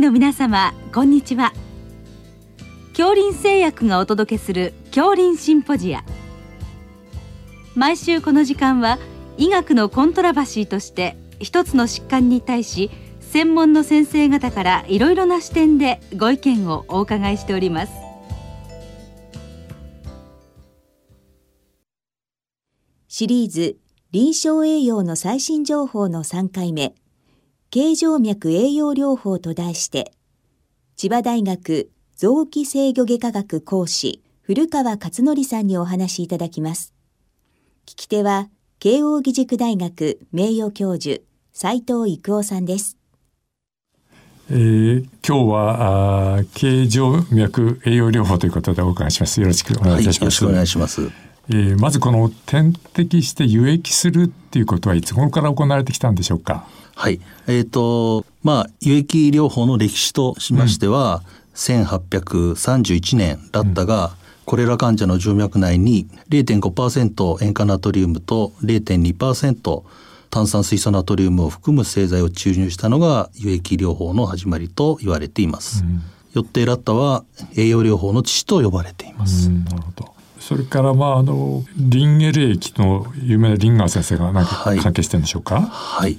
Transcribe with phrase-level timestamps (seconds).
[0.00, 1.52] の皆様こんにちは。
[2.96, 6.02] 恐林製薬がお届けする恐林シンポジア。
[7.74, 8.98] 毎週この時間は
[9.36, 12.90] 医学のコントラバシーとして一つの疾患に対し
[13.20, 17.92] 専門の先生方からいろいろな視点でご意見をお伺いしております。
[23.06, 23.76] シリーズ
[24.12, 26.94] 臨床栄養の最新情報の3回目。
[27.72, 30.12] 形状脈栄養療法と題して
[30.96, 36.92] 千葉大学臓器制御外科学講師古川勝則さんにお話しいただきます
[37.86, 38.48] 聞き手は
[38.80, 42.96] 慶應義塾大学名誉教授斉藤育夫さんです
[44.50, 49.40] えー、今日はあ形状脈栄養療法ということでお伺いします。
[49.40, 50.44] よろしくお願いいたします。
[50.44, 51.29] はい、よろしくお願いします。
[51.52, 56.64] えー、まずこの点滴して輸液するっていうことはいつ頃から行われてきたんでしょうか？
[56.94, 57.20] はい。
[57.48, 64.10] えっ、ー、とまあ輸液療法の歴史としましては、うん、1831年だったが、うん、
[64.44, 69.82] コレラ患者の静脈内に0.5%塩化ナトリウムと0.2%
[70.30, 75.82] 炭酸水素ナトリウムを含む製剤を注入したのが輸液療法の始まりと言われています。
[75.82, 77.24] うん、よってラッタは
[77.56, 79.48] 栄養療法の父と呼ばれています。
[79.48, 80.19] なるほど。
[80.50, 85.60] それからまああのリンゲル液の有名なリンガー先生が何か関係してるんでしょうか？
[85.60, 86.18] はい、はい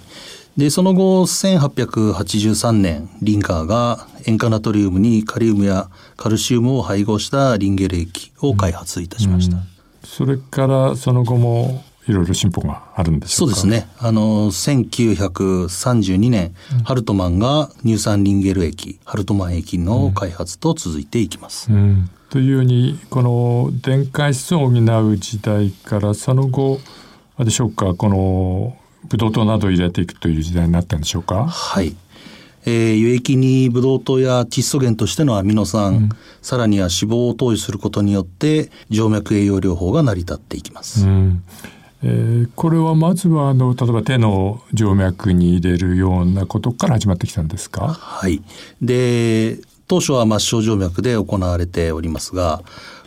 [0.58, 9.58] で、その後、1883年、リンガーが塩化ナトリウムにカリウムやカルシウムを配合したリンゲル液を開発いたしました。
[9.58, 9.64] うん、
[10.04, 13.88] それからその後もいろいろ進歩があるんでそうですね。
[13.98, 21.72] あの、1932年、うん、ハルトマンが乳酸リンゲル液、ハルトマン液の開発と続いていきます。
[21.72, 26.80] うん、というように、この電解質を補う時代からその後、
[27.36, 28.78] あでしょうか、この
[29.10, 31.46] ブドウ糖などを入れていくという時代になったんでしょうか？
[31.46, 31.94] はい。
[32.66, 36.10] えー、輸液にブドウ糖や窒素源としてのアミノ酸、うん、
[36.42, 41.06] さらには脂肪を投与することによって静脈栄養療法が成り立っていきます。
[41.06, 41.44] うん
[42.04, 47.88] えー、これはまずはあの例えば手の静脈に入れるようなことから始まってきたんですか？
[47.90, 48.42] はい
[48.82, 49.58] で
[49.92, 52.62] 当初は末梢静脈で行われておりますが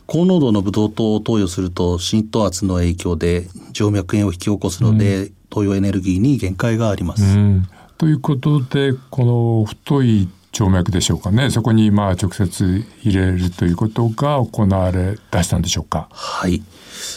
[0.07, 7.23] 高濃度のブドウ糖を投与すると浸透圧の影響で静脈炎を引き起こすので、うん、投与エネルギーに限界があります。
[7.25, 11.49] うん、ということでこの太い静脈でしょうかね。
[11.49, 16.09] そこにまあ直接入れるということが行われ出したんでしょうか。
[16.11, 16.63] はい。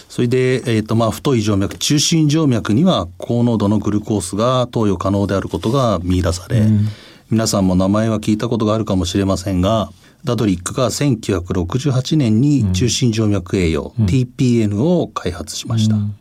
[0.08, 6.88] それで、えーとまあ、太い静脈中心静脈には高濃度のグルコースが投与可能であることが見出され、うん、
[7.30, 9.92] 皆さんも名前は聞いたことがあるかもしれませんが
[10.24, 15.96] ダドリックが1968年に中心静脈栄養、うん、TPN を開発しました。
[15.96, 16.16] うん。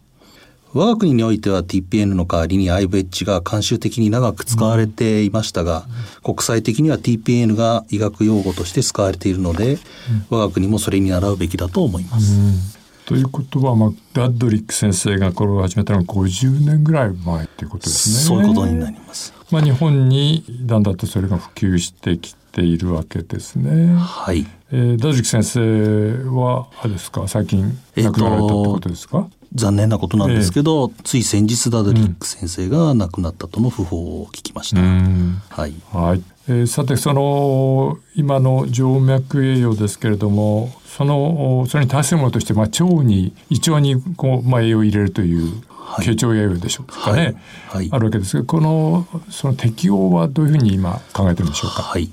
[0.75, 5.87] 我が国においては TPN の代わりに IVH が慣習的に長く使われていましたが、
[6.27, 9.79] うん、国際的には TPN が医学用語として使われているので、うん、
[10.29, 12.76] 我が国もそれに習うべきだと思います。
[13.11, 18.15] うん、ということは、まあ、ダッドリック先生がこれを始めたのは50年ぐらい前ということですね。
[18.17, 19.33] そういうことになります。
[19.51, 23.95] まあ、日本にだんだんとそれが普及してきているわけですね。
[23.95, 24.47] はい。
[24.73, 27.29] えー、ダッドリック先生はあれですか？
[27.29, 34.83] 最近亡くなられたってことですか、えー残念なことなんですけど、えー、つい先日ダドリック先生が亡くなったとの訃報を聞きました。
[34.83, 45.63] はい、はいえー、さてその今の静脈栄養ですけれどもそのそれに対するものとして、まあ、腸に胃腸にこう、まあ、栄養を入れるという
[46.01, 51.83] 経腸栄養でしょうかね、はい、あるわけですがこのその適応はどういうふうに今考えてるんでしょうか？
[51.83, 52.11] はい。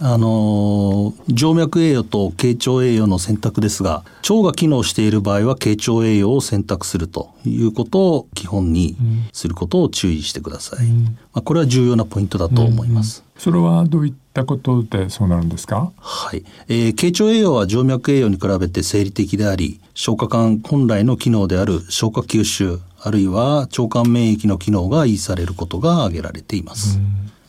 [0.00, 8.96] あの静脈栄養と経腸栄養の選択ですが腸が機能している場合は経腸栄養を選択するということを基本に
[9.32, 15.92] することを注意してください、うん、まあ、これは重要なポイントだと思います、うん、それはどういったことでそうなるんですか？
[15.96, 26.98] はい、えー、経腸栄養は静脈栄養に比べて生理的であり消化管本来の機能である消化吸収あるいは腸管免疫の機能が維持されることが挙げられています、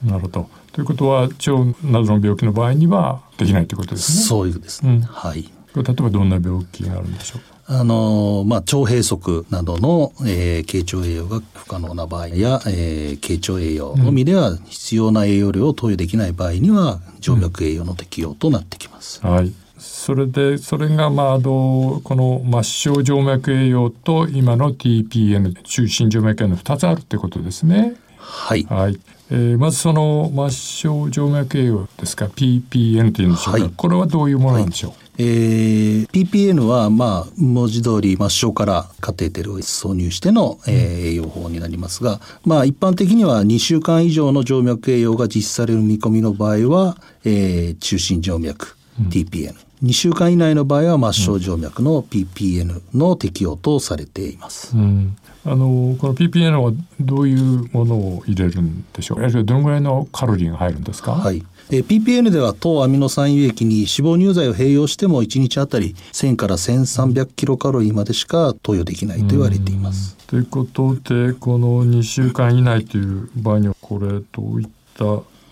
[0.04, 1.52] なるほどということは腸
[1.84, 4.24] などの病気の場合にはできないということですね。
[4.26, 4.96] そういうですね。
[4.96, 5.50] うん、はい。
[5.74, 7.42] 例えばどんな病気があるんでしょう？
[7.68, 9.18] あのまあ、腸閉塞
[9.50, 19.20] などの、えー、経腸栄養が不可能な場合や、えー、経腸栄養のみでは必要な栄養量を投与できない場合には静脈栄養の適用となってきます。
[19.24, 19.52] うん、はい。
[19.86, 27.96] それでそれがまああのこの末梢静脈栄養と今の TPN 中心静脈栄養の2つあるってことですね。
[28.18, 28.64] はい。
[28.64, 29.00] はい。
[29.32, 48.76] えー、まずその末梢静脈栄養ですか？PPN というんでしょうか、はい、これはどういうものなんでしょう、はいえー、PPN は、まあ、文字通り末梢からカテーテルを挿入しての、えー、栄養法になりますが、まあ、一般的には2週間以上の静脈栄養が実施される見込みの場合は、えー、中心静脈、
[49.10, 49.65] TPN。
[49.84, 54.76] 2週間以内の場合は末梢静脈の PPN の適用とされています。
[54.76, 55.16] うん
[55.48, 59.44] あのこの PPN はどういうものを入れるんでしょう？
[59.44, 61.12] どのぐらいのカロリーが入るんですか？
[61.12, 61.44] はい。
[61.70, 70.16] え PPN では糖アミノ酸輸液に脂肪乳剤を併用しても1日あたり1000から1300キロカロリーまでしか投与できないと言われています。
[70.26, 74.68] ということでこの2週間以内という場合にはこれどういっ
[74.98, 75.04] た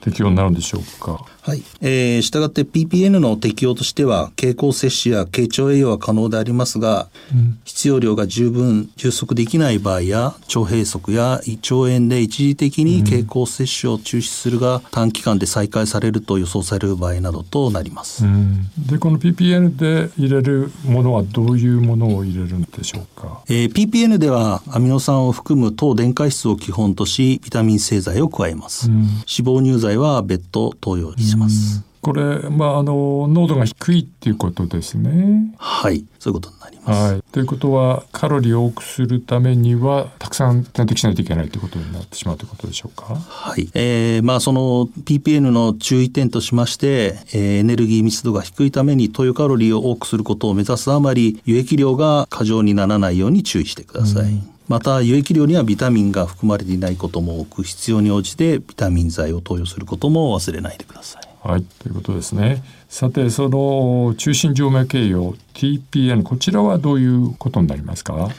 [0.03, 1.25] 適用になるんでしょうか？
[1.41, 1.63] はい。
[1.81, 18.25] えー、したがって PPN の適用としては、経口摂取や経腸栄養は可能でありますが、うん、必要量が十分充足できない場合や、腸閉塞や胃腸炎で一時的に経口摂取を中止するが、短期間で再開されると予想される場合などとなります。
[18.25, 23.41] うん、で、この PPN で入れるものはどういうものを入れるんでしょうか？
[23.50, 28.89] えー、PPN ではアミノ酸を含む糖電解質を基本とし、ビタミン製剤を加えます。
[28.89, 29.09] うん、脂
[29.39, 31.83] 肪乳剤は別途投与します。
[32.01, 35.55] これ、まあ、あの濃度が低いっていうことですね。
[35.57, 37.13] はい、そういうことになります。
[37.13, 43.15] はい、ということはカロリーを多くするためにはたくさん点滴しないといけないということになってしまうということでしょうか？
[43.15, 54.25] はい、えー、まあその PPN の注意点としまして、えー、エネルギー密度が低いために投与カロリーを多くすることを目指すあまり輸液量が過剰にならないように注意してください。
[54.25, 61.47] うんまた輸液量にはビタミンが含まれていないことも多く必要に応じてビタミン剤を投与することも忘れないでください。
[61.47, 62.63] はい、ということですね。
[62.89, 68.13] さて、その中心静脈栄養 TPN こちらはどういうことになりますか？
[68.15, 68.31] は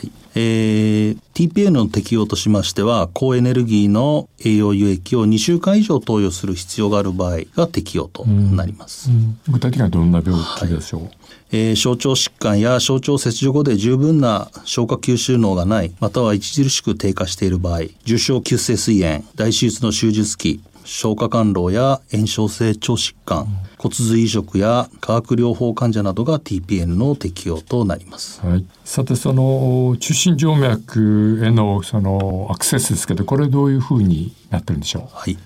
[0.00, 0.10] い。
[0.34, 9.10] えー、TPN の適用としましては、高エネルギーの栄養輸液を2週間以上投与する必要がある場合が適用となります。
[9.10, 11.12] うんうん、具体的にはどんな病気でしょう、はい
[11.52, 23.46] えー、小腸疾患や小腸切除後で十分な消化吸収能がない、または著しく低下している場合、重症急性膵炎、大手術の手術期、消化管漏や炎症性腸疾患、
[23.78, 28.40] 骨髄移植や化学療法患者などが TPN の適用となります。
[28.44, 35.08] はい、さてその中心静脈へのそのアクセスですけどこれどういうふうになってるんでしょう？
[35.10, 35.38] はい。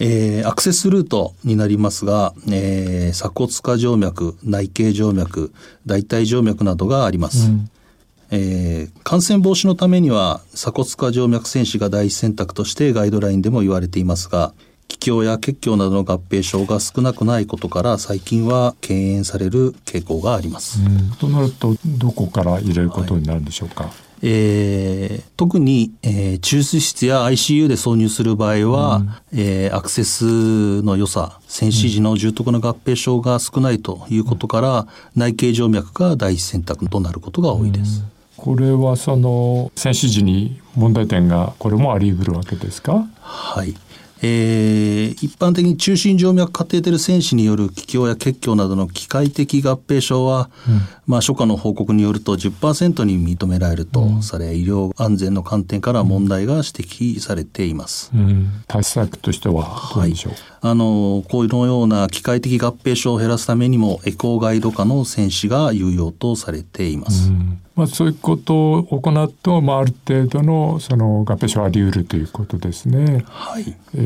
[0.00, 5.52] えー、アクセスルートになりますが、えー、鎖骨下静脈、内径静脈、
[5.86, 7.48] 大腿静脈などがあります。
[7.48, 7.70] うん
[8.30, 14.52] えー、感染防止のためには鎖骨下静脈選手が第一選択としてガイドラインでも言われていますが
[14.88, 20.80] 気胸や血胸などの合併症が少なくないことから最近は敬遠される傾向があります。
[21.18, 38.00] となるとどこから入れることになるんでしょうか、はいえー、特に、えー、中水室や ICU で挿入する場合は、うん、えー、アクセスの良さ戦死時の重篤な合併症が少ないということから、うん、内径静脈が第一選択となることが多いです。
[38.00, 43.06] うん、これはその戦死時に問題点がこれもあり得るわけですか？
[43.20, 43.74] はい
[44.22, 58.10] えー、一般的に中心静脈カテーテル栓死による気胸や血胸などの機械的合併症は、うん、まあ、初夏の報告によると10%に認められるとされ、うん、医療安全の観点から問題が指摘されています。
[58.14, 67.32] うん、対策としてはどうでしょう、はい、あのこのような機械的合併症を減らすためにもエコーガイド化の栓死が有用とされています。
[67.76, 73.24] まあ、そういうことを行うと、まあ、ある程度のその合併症はあり得るということですね。
[73.28, 73.76] はい。
[73.94, 73.98] え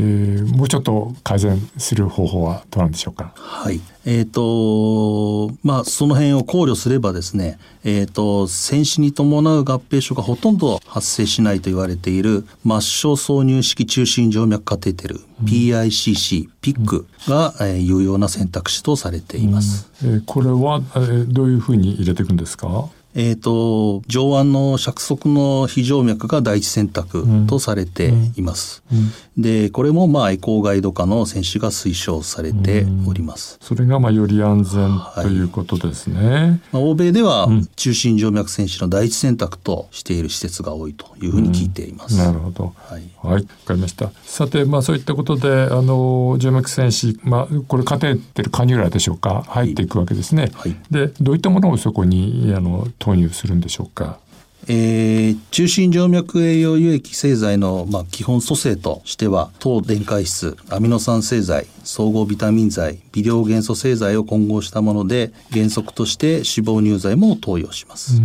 [0.43, 3.33] ー、もうちょっと改善する方法はどうなんでしょうか？
[3.35, 3.81] はい。
[4.05, 19.91] えっ、ー、と、まあ、その辺を考慮すればですね、えっ、ー、と、戦死に伴う合併症がほとんど発生しないと言われている末梢挿入式中心静脈カテーテル、PICC、PIC が、えー、有用な選択肢とされています。
[20.05, 22.89] うん、えー、これは、えー、どういうふうに入れていくんですか？
[23.15, 28.83] えっ、ー、と、上腕の尺側の非静脈が第一選択とされています。
[28.91, 29.01] うんう
[29.39, 33.59] ん、で、これもまあエコーガイド化の選手が推奨されております。
[33.61, 36.31] それがまあより安全ということですね。
[36.31, 42.17] はい、まあ、欧米では中心静脈選手の第一選択としている施設が多いというふうに聞いています。
[42.17, 42.75] なるほど。
[42.89, 43.03] はい。
[43.23, 44.11] はい、わかりました。
[44.25, 50.51] さて、まあそういったことで、あの、静脈選手、まあこれカテーテルカニュラでしょうか、入っていくわけですね。
[50.55, 54.21] はい、で、どういったものをそこに、あの、投入するんでしょうか？
[54.69, 68.21] えー、中心静脈栄養輸液製剤の、まあ、基本組成としては糖電解質アミノ酸製剤総合ビタミン剤微量元素製剤を混合したもので原則として脂肪乳剤も投与します、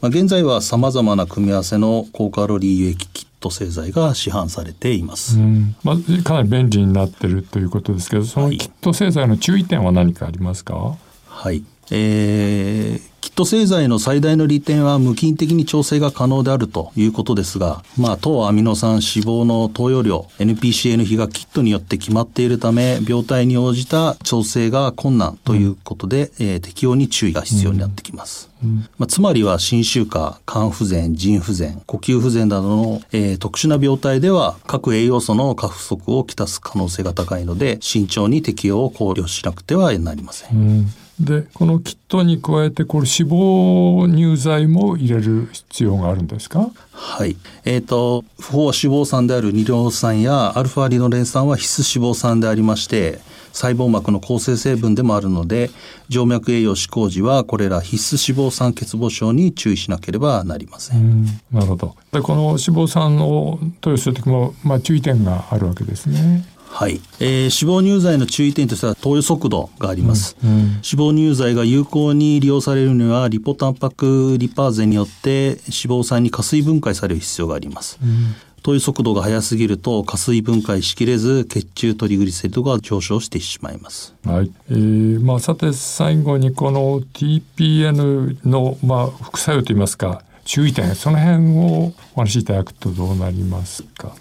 [0.00, 5.36] まあ、現在はさまざまな組み合わせの高カロリー輸液キット製剤が市販されています、
[5.84, 10.96] まあ、かなり便利になっているということですけどそのキット製剤の注意点は何かありますか？
[11.26, 11.62] はい。
[11.90, 28.50] えー、キット製剤の最大の利点は無菌的に調整が可能であるということですが、まあ、糖アミノ酸脂肪の投与量 NPCN 比がキットによって決まっているため病態に応じた調整が困難ということで、うん、えー、適用に注意が必要になってきます。
[28.64, 40.86] うん、まあ、つまりは心臭化、肝不全、腎不全、呼吸不全などの、えー、特殊な病態では各栄養素の過不足をきたす可能性が高いので慎重に適用を考慮しなくてはなりません。
[41.22, 46.70] うんでこのキットに加えてこれ脂肪乳剤も入れる必要があるんですか？
[46.92, 53.20] はいえーと、不飽脂肪酸である二尿酸やアルファリノレン酸は必須脂肪酸でありまして
[53.52, 55.70] 細胞膜の構成成分でもあるので
[56.08, 61.26] 静脈栄養施行時はこれら必須脂肪酸欠乏症に注意しなければなりません。
[61.50, 66.44] なるほどでこの脂肪酸を投与する時も、まあ、注意点があるわけですね。
[66.72, 84.14] はい、えー、脂肪乳剤の注意点としては投与速度があります、うんうん、脂肪乳剤が有効に利用されるにはリポタンパクリパーゼによって脂肪酸に加水分解される必要があります、うん投与速度が速すぎると加水分解しきれず血中トリグリセリドが上昇してしまいます。
[84.24, 84.52] はい。
[84.70, 94.14] えー、まあさて最後にこの TPN のまあ副作用といいますか注意点その辺をお話しいただくとどうなりますか。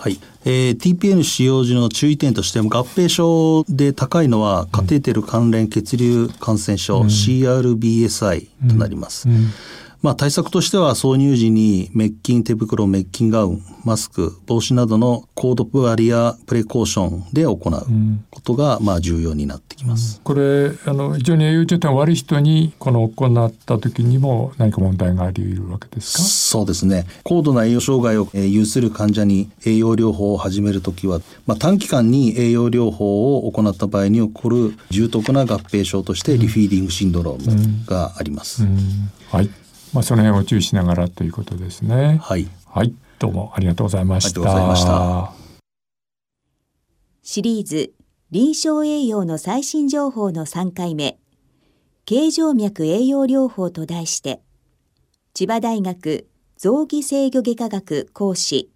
[0.00, 9.28] はい、えー、TPN 使用時の注意点としても合併症で高いのはカテーテル関連血流感染症、うん、CRBSI となります。
[9.28, 9.34] うん。
[9.34, 9.50] うん。
[10.00, 17.58] まあ、対策としては挿入時に滅菌手袋、滅菌ガウン、マスク、帽子などのコードバリアプレコーションで行う
[18.30, 20.18] ことがまあ重要になってきます。
[20.18, 26.22] うん、これあの非常に栄養状態悪い人にこの行った時にも何か問題があり得るわけですか？
[26.22, 27.06] そうですね。
[27.24, 38.64] 高度な栄養障害を有する患者に栄養療法を始めるときは、まあ、短期間に栄養療法を行った場合に起こる重篤な合併症としてリフィーディングシンドロームがあります。
[38.64, 38.78] うんうん
[39.30, 39.50] はい
[39.92, 42.20] まあ、その辺を注意しながらということですね。
[42.22, 42.46] はい。
[42.66, 42.94] はい。
[43.18, 44.40] どうもありがとうございました。
[44.40, 45.32] ありがとうございました。
[47.22, 47.92] シリーズ
[48.32, 51.18] 臨床栄養の最新情報の3回目、
[52.06, 54.40] 形状脈栄養療法と題して、
[55.34, 58.70] 千葉大学臓器制御外科学講師、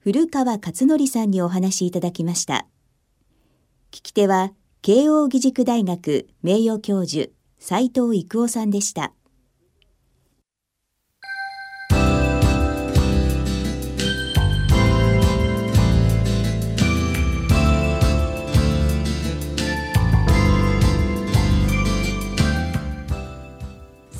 [0.00, 2.66] 古川勝則さんにお話しいただきました。
[3.92, 9.14] 聞き手は、慶應義塾大学名誉教授、斉藤育夫さんでした。